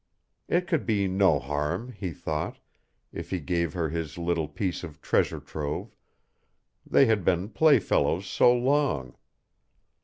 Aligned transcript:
It 0.47 0.65
could 0.65 0.87
be 0.87 1.07
no 1.07 1.37
harm, 1.37 1.91
he 1.91 2.09
thought, 2.09 2.57
if 3.13 3.29
he 3.29 3.39
gave 3.39 3.73
her 3.73 3.89
his 3.89 4.17
little 4.17 4.47
piece 4.47 4.83
of 4.83 4.99
treasure 4.99 5.39
trove, 5.39 5.95
they 6.83 7.05
had 7.05 7.23
been 7.23 7.49
playfellows 7.49 8.25
so 8.25 8.51
long. 8.51 9.15